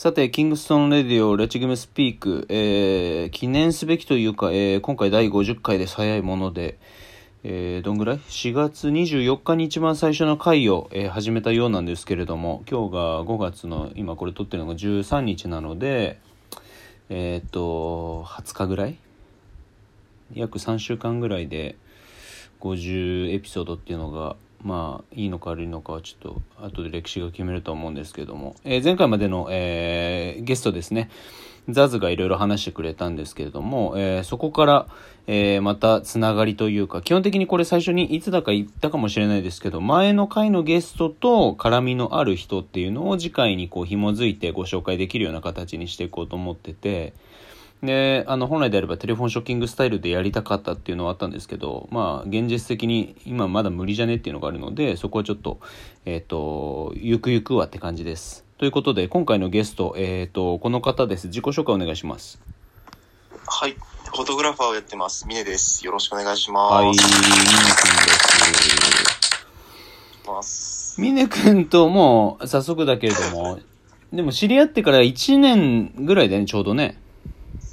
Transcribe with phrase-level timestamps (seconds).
[0.00, 6.78] さて、キングストンレディオ、レチグムスピーク、えー、記念すべきというか、えー、今回第50回で早いもので、
[7.44, 16.18] えー、どんぐらい ?4 月24日に一番最初の回を、えー、始めたようなんですけれども、今日が5月の、今これ撮ってるのが13日なので、
[17.10, 18.96] えっ、と、20日ぐらい？
[20.32, 21.76] 約3週間ぐらいで
[22.60, 31.10] 50エピソードっていうのがまあいいのか悪いのかはちょっと後で歴史が決めると思うんですけども、えー、前回までの、えー、ゲストですね
[31.68, 34.86] ザズがいろいろ話してくれたんですけれども、えー、そこから、
[35.26, 47.12] えー、またつながりというか基本的にこれ最初にいつだか言ったかもしれないですけど前の回のゲストと絡みのある人っていうのを次回にこう紐づいてご紹介できるような形にしていこうと思ってて。
[47.82, 55.60] で、あの、本来であればテレフォンショッキングスタイルでやりたかったっていうのはあったんですけど、まあ、現実的に今まだ無理じゃねっていうのがあるので、そこはちょっと、
[56.04, 58.44] えっ、ー、と、ゆくゆくはって感じです。
[58.58, 61.28] ということで、今回のゲスト、えっ、ー、と、この方です。
[61.28, 62.38] 自己紹介お願いします。
[63.46, 63.72] はい。
[63.72, 65.26] フォトグラファーをやってます。
[65.26, 65.86] ミネです。
[65.86, 66.72] よろしくお願いします。
[66.74, 67.10] はい、ミネ君
[70.36, 71.00] です。
[71.00, 73.58] ミネ君とも、早速だけれども、
[74.12, 76.99] でも知り合ってから1年ぐらいだよね、ちょうどね。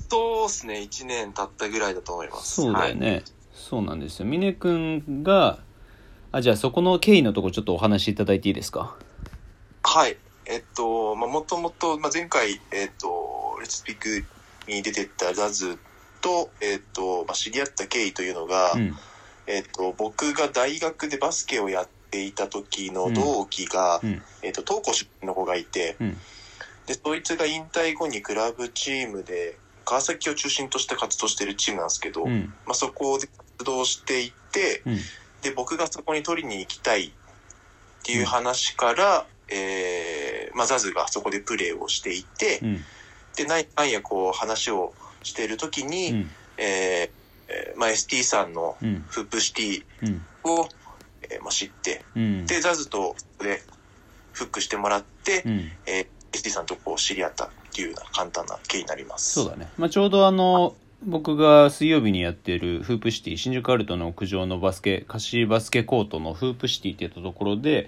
[0.09, 2.61] そうですね、1年経ったぐらいだと思います。
[2.61, 3.11] そうだよね。
[3.11, 4.25] はい、そうなんですよ。
[4.25, 5.59] 峰君が、
[6.31, 8.95] あ、じゃあそこの経緯のところちょっとお話しいただいていいですか？
[9.83, 10.17] はい。
[10.45, 14.23] えっと、まあ、もともと、まあ、前回、えっと、レッツピック
[14.71, 15.77] に出てったザズ
[16.21, 18.95] と、えっと、まあ、知り合った経緯というのが、うん、
[19.45, 26.17] えっと、僕が大学でバスケをやっていた時の同期が、うん、えっと、東光出身の子がいて、うん、
[26.85, 34.97] で、そいつが引退後にクラブチームで、川崎を中心として活動しているチームなんですけど、うん、まあ、そこで活動していて、うん、
[35.41, 37.11] で僕がそこに取りに行きたいっ
[38.03, 42.59] ていう話から、うん、えー、まあ、ザズがそこでプレーをしていて、
[43.37, 48.75] でなんやこう話をしている時に、うん、えー、まあ、ST さんの
[49.07, 49.83] フープシティ
[50.43, 50.67] を、うん、
[51.23, 52.03] えー、まあ、知って、
[52.45, 53.61] でザズとで
[54.33, 59.33] フックしてもらって、うん、えー ST さんとこう知り合ったていうような簡単な経緯になります。
[59.33, 59.69] そうだね。
[59.77, 67.87] まあ、ちょうどあの、僕が水曜日にやっているフープシティ、新宿アルタの屋上のバスケ、貸しバスケコートのフープシティって言ったところで、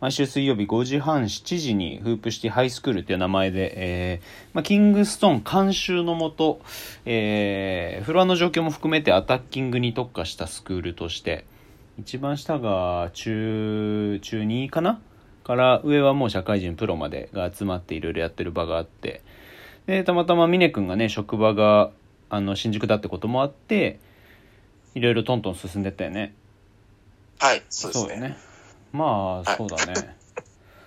[0.00, 6.60] 毎週水曜日5時半、7時にフープシティハイスクールっていう名前で、えー、まあ、キングストーン監修のもと、
[7.06, 11.46] えー、フロアの状況も含めてアタッキングに特化したスクールとして、
[11.98, 15.00] 一番下が中、中2かな？
[15.50, 19.20] から上はもう社会人プロまでが集まっていろいろやってる場があって
[19.86, 21.90] でたまたま峰君がね職場が
[22.28, 23.98] あの新宿だってこともあって
[24.94, 26.34] いろいろトントン進んでったよね。
[27.40, 28.28] はいそうですね。
[28.28, 28.36] ね。
[28.92, 30.16] まあそうだね、はい、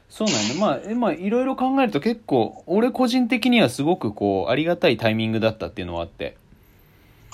[0.07, 6.37] そう なんだまあまあいろいろ考えると結構俺個人的にはすごくこうありがたいタイミングだったっていうのはあって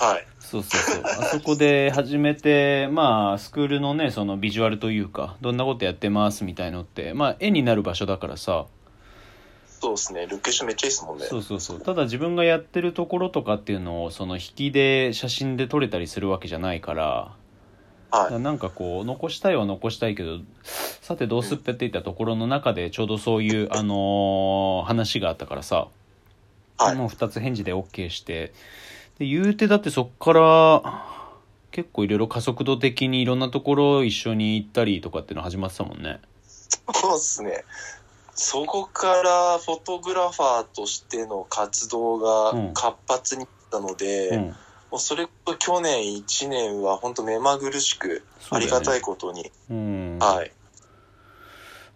[0.00, 0.26] はい。
[0.38, 1.02] そうそうそう。
[1.06, 8.64] あそこで始めて、まあ、スクールのね、そのビジュアルというか、どんなことやってますみたいのって、まあ、絵になる場所だからさ。
[9.68, 10.26] そうですね。
[10.26, 11.26] ロケーションめっちゃいいですもんね。
[11.26, 11.80] そうそうそう。
[11.80, 17.32] ただ自分がやってるところとかっていうのを、その引きで写真で撮れたりするわけじゃないから、
[18.10, 20.40] はい、なんかこう残したいは残したいけど
[21.00, 25.86] さてどうすっぺっていったところの中でちょうどそういう、あのー、話があったからさ、
[26.76, 28.52] はい、もう2つ返事で OK して
[29.20, 31.06] で言うてだってそっから
[31.70, 36.20] 結構いろいろ加速度的にいろんなところ一緒に行ったりとかっていうの始まってたもんね。
[36.94, 37.64] そうっすね。
[38.34, 44.54] そこからフォトグラファーとしての活動が活発になったので、うん、も
[44.94, 50.50] うそれと去年1年は本当目まぐるしくありがたいことに、ねうん、はい。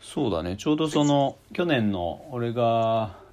[0.03, 0.59] そうだね。
[0.59, 3.24] ちょうどその去年の俺が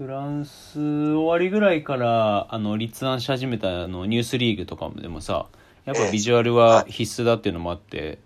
[0.00, 5.44] フランス終わりぐらいからあの立案し始めたあのニュースリーグとかでもさ
[5.84, 8.18] やっぱビジュアルは必須だっていうのもあって、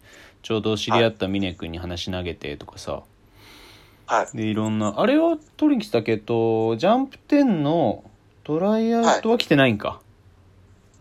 [0.43, 3.03] ちょうど知り合った峰君に話投げてとかさ、
[4.07, 8.05] はい、でいろんなあれは取りに来たけどジャンプ10の
[8.45, 10.01] トライアウトは来てないんか、は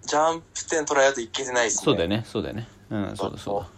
[0.05, 1.83] い、ジャンプ10トライアウト行けてないっすね。
[1.85, 2.67] そうだよねそうだよね。
[2.89, 3.69] うんそうだそうだ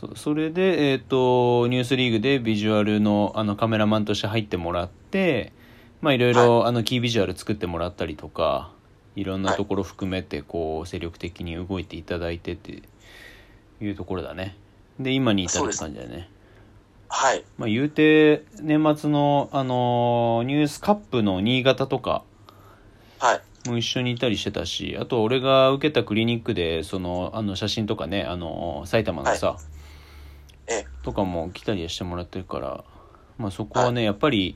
[0.00, 5.52] そうそれで、えーと、ニュースリーグでビジュアルのあのカメラマンとして入ってもらって
[6.00, 8.72] まあいろいろ、はい、あのキービジュアル作ってもらったりとか
[9.14, 12.82] いろんなところ含めてこう精力的に動いていただいてって
[13.82, 14.56] いうところだね。
[14.98, 16.30] で今に至る感じだね。
[17.08, 17.44] はい。
[17.58, 22.22] まあ言うて年末の、あのニュースカップの新潟とか
[23.18, 23.40] はい。
[23.68, 29.80] も一緒にいたりしてたしあと俺が受けたクリニックでそのあの写真とかねあの埼玉のさ、はい
[31.02, 32.84] とかも来たりしてもらってるから
[33.40, 34.54] まあそこはね、やっぱり、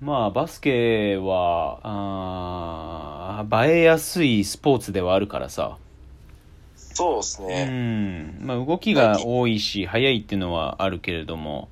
[0.00, 5.78] まあバスケは、あ映えやすいスポーツではあるからさ。
[6.76, 7.66] そうですね。
[7.68, 7.72] う
[8.42, 8.46] ん。
[8.46, 11.70] まあ動きが多いし、速いっていうのはあるけれども、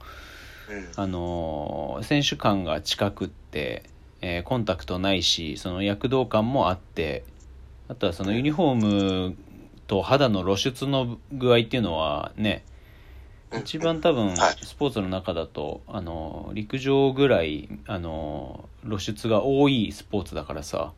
[0.70, 0.88] うん。
[0.96, 3.82] あのー選手間が近くって、
[4.22, 7.24] えーコンタクトないしその躍動感もあって
[7.88, 9.36] あとはそのユニフォーム
[9.86, 12.71] と肌の露出の具合っていうのはねうん
[13.60, 20.92] 一番多分はいスポーツの中だと、あのー陸上ぐらい、あのー露出が多いスポーツだからさ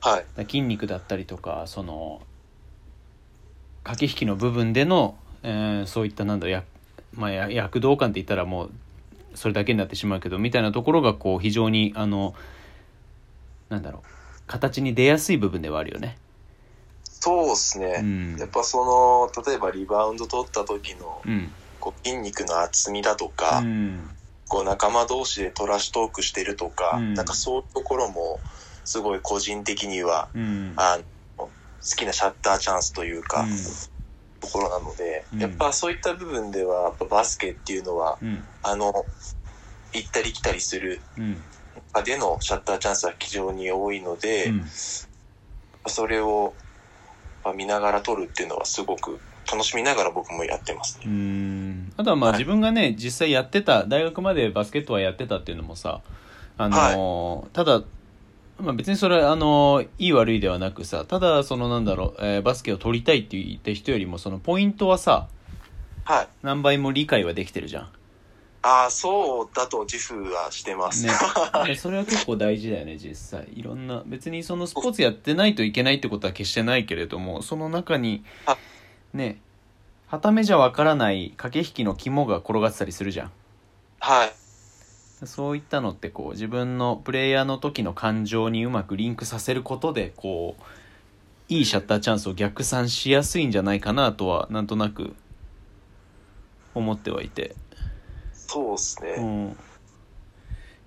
[0.00, 0.44] はい。
[0.44, 2.22] 筋肉だったりとかその
[3.82, 6.64] 駆け引きの部分での、えーそういったなんだや、
[7.14, 8.70] まあ、や躍動感って言ったらもう
[9.34, 12.34] それだけになってしまうけどみたいなところがこう非常にあの
[13.68, 14.08] なんだろう
[14.46, 16.18] 形に出やすい部分ではあるよね。
[17.04, 18.00] そうですね。
[18.00, 21.50] うんやっぱその、例えばリバウンド取った時のうん
[21.84, 24.08] こう筋肉の厚みだとか、うん。
[24.48, 27.14] こう仲間同士でトラッシュトークしてるとか、うん。
[27.14, 28.40] なんかそういうところも
[28.84, 30.72] すごい個人的には、うん。
[30.76, 31.04] あの
[31.36, 31.50] 好
[31.82, 33.48] きなシャッターチャンスというか、うん。
[34.40, 35.40] ところなので、うん。
[35.40, 38.42] やっぱそういった部分ではやっぱバスケっていうのは、うん。
[38.62, 39.04] あの
[39.92, 41.36] 行ったり来たりするうん。
[41.92, 44.64] 中でのシャッターチャンスは非常に多いので、うん。
[45.86, 46.54] それを
[47.44, 49.20] まあ見ながら撮るっていうのはすごく
[49.50, 51.14] 楽しみながら僕もやってますうね。
[51.96, 52.38] んあとはまあはい。
[52.38, 56.00] 自分がね実際やってた大学までバスケットはやってたっていうのもさ
[56.58, 57.82] あのーただ
[58.60, 65.28] まあ、別にそれはあのーいい悪いではなくさただそのなんだろう、えーバスケを取りたいって言った人よりもそのポイントはさ
[66.04, 66.28] はい。
[66.42, 67.88] 何倍も理解はできてるじゃん。
[68.66, 71.06] ああ、そうだと自負はしてます。
[71.06, 71.12] ね。
[71.66, 73.48] でそれは結構大事だよね実際。
[73.54, 78.56] いろんな別にそのスポーツやってないといけないってことは決してないけれどもその中にあ
[79.12, 79.40] ね
[80.06, 83.32] はためじゃわからない駆け引きの肝が転がってたりするじゃん。
[84.00, 84.32] はい。
[85.26, 90.62] そういったのってこう自分のプレイヤーの時の感情にうまくリンクさせることでこう
[91.48, 95.14] いいシャッターチャンスを逆算しやすいんじゃないかなとはなんとなく
[96.74, 97.54] 思ってはいて、
[98.32, 99.14] そうですね。
[99.18, 99.56] うん、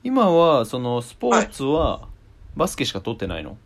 [0.03, 2.07] 今はそのスポーツは
[2.55, 3.57] バスケしか取ってないの、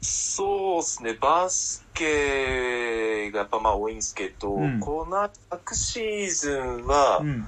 [0.00, 1.14] そうですね。
[1.14, 4.80] バスケがやっぱまあ多いんですけど、うん。
[4.80, 7.46] この昨シーズンは、ん。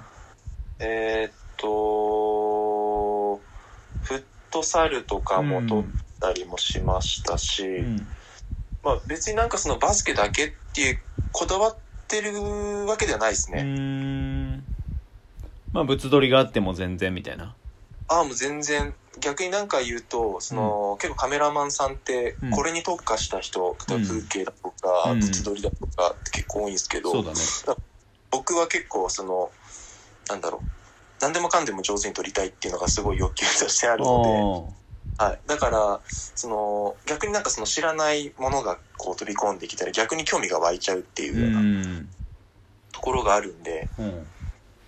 [0.79, 3.37] えーっと、
[4.03, 5.85] フットサルとかも取っ
[6.21, 8.07] たりもしましたし、うん。
[8.83, 10.99] まあ別になんかそのバスケだけっていう
[11.31, 11.77] こだわっ
[12.09, 14.65] てるわけではないですうね。
[15.73, 17.55] まあ物撮りがあっても全然みたいな。
[18.09, 18.93] ああ、もう全然、
[19.23, 25.21] 逆になんか言うと、その、結構カメラマンさんってうん、これに特化した人、例えば風景だとか、うん。
[25.21, 27.37] 物撮りだとかって結構多いんですけど、そうだね。
[28.31, 29.51] 僕は結構その、
[30.29, 30.61] なんだろう、
[31.21, 34.67] 何でもかんでも上手に撮りたいっていうのがすごい欲求としてあるの
[35.19, 35.41] で、はい。
[35.47, 42.09] だから、その、逆になんかその知らないものがこう飛び込んできたら逆に興味が湧いちゃうっていううようん。
[42.93, 44.27] ところがあるんで、うん。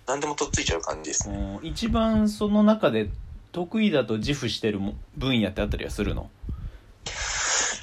[0.07, 1.59] 何でもとっついちゃう感じですね。
[1.63, 1.67] うん。
[1.67, 3.11] 一番その中で
[3.55, 6.29] 得意だと自負してるも分野ってあったりはするの？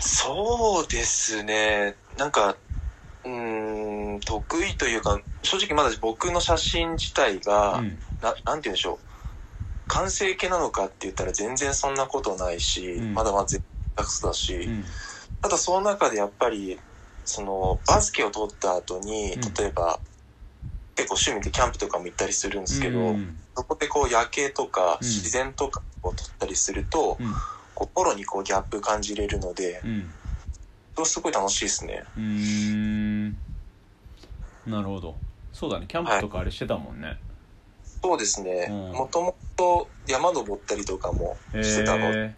[0.02, 1.96] そうですね。
[2.18, 2.58] なんか、
[3.24, 8.00] うーん、得意というか、正直まだ僕の写真自体が、うん。
[8.22, 9.00] ななんて言うんでしょう。
[9.88, 13.14] 完成形なのかって言ったら全然そんなことないし、うん。
[13.14, 13.64] まだまだ絶
[13.96, 14.86] 対だし、うん。
[15.42, 16.82] ただその中でやっぱり、
[17.24, 20.02] その、バスケを取った後にうん、例えば、
[21.02, 23.38] 結構趣味でキャンプとかも行ったりするんですけど、うん。
[23.56, 25.08] そこでこう夜景とかうん。
[25.08, 27.34] 自然とかを撮ったりすると、うん。
[27.74, 30.14] 心にこうギャップ感じれるので、うん。
[30.96, 32.04] それすごい楽しいですね。
[32.16, 32.24] うー
[33.30, 33.30] ん。
[34.68, 35.18] なるほど。
[35.52, 35.88] そうだね。
[35.88, 37.20] キャンプとかあれしてたもんね、
[38.04, 38.68] そうですね。
[38.70, 38.92] うん。
[38.92, 42.36] もともと山登ったりとかもへしてたので、え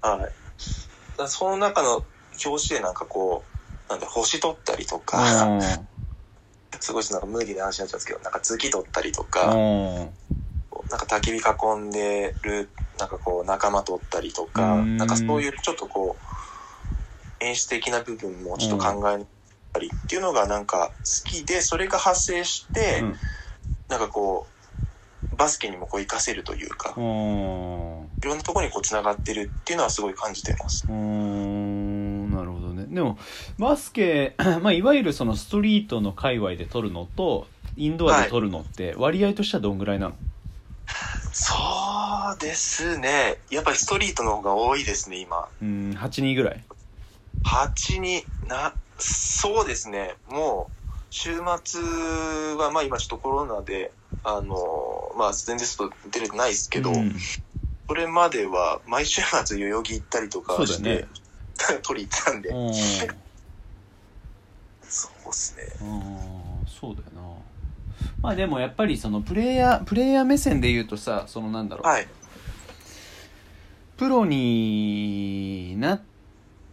[0.00, 1.28] はい。
[1.28, 2.02] その中の
[2.44, 3.44] 表紙でなんかこ
[3.88, 5.91] う、なんだ、星撮ったりとか、うん
[6.82, 9.96] すごいなんかムーディーな話になっちゃうんですけど、なんか月撮ったりとうか、ん。
[10.90, 14.96] なんか焚き火囲んでる、なんかこう仲間撮ったりとか、うん。
[14.96, 16.18] なんかそういうちょっとこ
[17.40, 19.24] う、演出的な部分もちょっと考え
[19.72, 23.14] たりっていうのがなんか好きで、それが発生して、うん。
[23.88, 24.48] なんかこ
[25.32, 27.02] う、バスケにもこう活かせるというか、うん。
[27.04, 30.84] いろんなところにこう繋がってるっていうのはすごい感じてます。
[32.92, 33.18] でも
[33.58, 37.46] バスケ、 まあ、いわゆるそのストリートの界隈で撮るのと
[37.76, 40.14] インドアで撮るのって割合としてはどんぐらいなの、
[41.32, 41.54] そ
[42.36, 43.38] うですね。
[43.50, 45.48] やっぱりストリートの方が多いですね、今。
[45.62, 46.62] うん8人ぐらい
[47.44, 50.14] 8にな、そうですね。
[50.28, 53.90] もう、週末は、まあ今ちょっとコロナで、
[54.24, 57.14] あのまあ全然外出れてないですけど、うん、
[57.88, 61.08] それまでは毎週末代々木行ったりとかして、ね、
[61.82, 62.50] 取り行ったんで。
[64.82, 65.64] そうっすね。
[66.66, 67.22] そうだよな。
[68.20, 71.86] まあでもやっぱりそのプレイヤー、プレイヤー目線で言うとさ、そのなんだろう。
[71.86, 72.08] はい。
[73.96, 76.00] プロになっ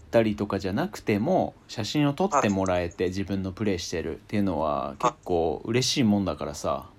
[0.10, 6.90] たりとかじゃなくても写真を撮ってもらえて自分のプレイしてるっていうのは結構嬉しいもんだからさ、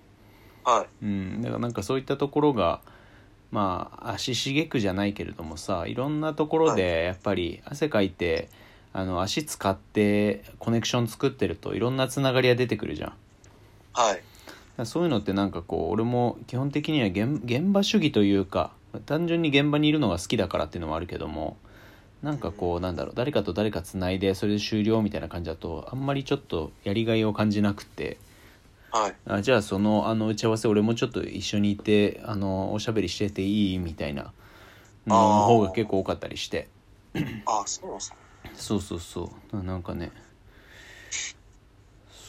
[0.65, 2.81] はい、うん、だからなんかそういったところが
[3.51, 8.49] まあ足しげくじゃないけれどもさいろんなところでやっぱり汗かいて
[8.93, 13.13] あの足使ってコネクション作ってるといろんなつながりが出てくるじゃん。
[13.93, 14.23] はい。
[14.85, 18.73] そういうのってなんかこう俺も基本的には現場主義というか
[19.07, 21.59] 単純に現場にいるのが好きだからっていうのもあるけども
[22.23, 28.19] なんかこうなんだろう誰かと誰かつないでそれで終了みたいな感じだとあんまりちょっとやりがいを感じなくて、
[28.93, 33.79] はい、あじゃあそのあの打ち合わせ俺もちょっと一緒にいてあのおしゃべりしてていい？
[33.79, 34.33] みたいな。
[35.07, 36.69] の方が結構多かったりして。
[37.47, 38.17] あそうなんすか
[38.55, 39.63] そうそうそう。
[39.63, 40.13] なんかね。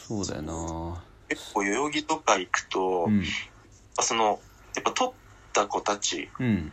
[0.08, 1.02] そうだよな。
[1.28, 3.24] 結構代々木とか行くと、うん、
[4.00, 4.40] その
[4.74, 5.12] やっぱ撮っ
[5.52, 6.72] た子たち、うん、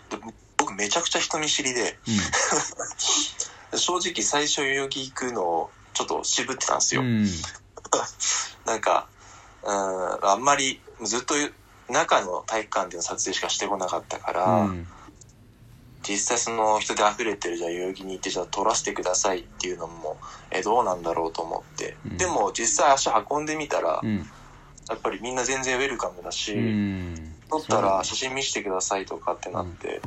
[0.58, 1.98] 僕めちゃくちゃ人見知りで、
[3.72, 7.04] うん、 正直最初代々木行くのちょっと渋ってたんですよ。
[8.66, 9.08] なんか、
[9.64, 11.36] うん、あんまりずっと
[11.92, 14.70] 中の体育館での撮影しかしてこなかったから、
[16.08, 20.18] 実際その人で溢れてるじゃあ代々木に行ってじゃあ撮らせてくださいっていうのも
[20.50, 30.02] えどうなんだろうと思って、うん、でも実際足運んでみたら、うん、やっぱりみんな全然ウェルカムだし、うん、撮ったら写真見せてくださいとかってなって、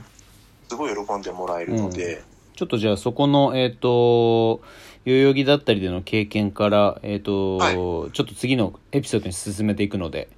[0.68, 2.22] すごい喜んでもらえるので、
[2.54, 4.62] ちょっとじゃあそこのえっ、ー、と
[5.04, 10.28] 代々木だったりでの経験からえっ、ー、と、はい、ちょっと次のエピソードに進めていくので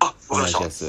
[0.00, 0.86] あお願いします